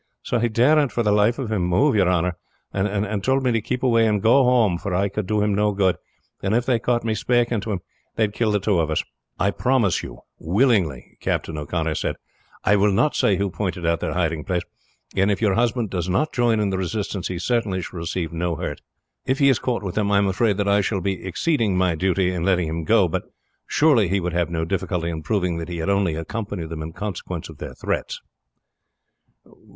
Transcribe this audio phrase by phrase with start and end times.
[0.23, 2.35] So he daren't for the life of him move, your honor;
[2.73, 5.73] and tould me to keep away and go home, for I could do him no
[5.73, 5.95] good,
[6.41, 7.81] and if they caught me spaking to him
[8.15, 9.03] they would kill the two of us."
[9.39, 12.15] "I promise you willingly," Captain O'Connor said,
[12.63, 14.63] "I will not say who pointed out their hiding place,
[15.15, 18.55] and if your husband does not join in the resistance he certainly shall receive no
[18.55, 18.81] hurt.
[19.27, 21.93] If he is caught with them I am afraid that I shall be exceeding my
[21.93, 23.25] duty in letting him go; but
[23.67, 26.91] surely he would have no difficulty in proving that he had only accompanied them in
[26.91, 28.19] consequence of their threats."